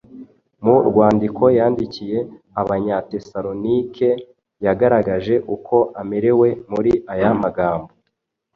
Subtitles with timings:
[0.63, 2.17] Mu rwandiko yandikiye
[2.61, 4.09] Abanyatesalonike
[4.65, 7.91] yagaragaje uko amerewe muri aya magambo: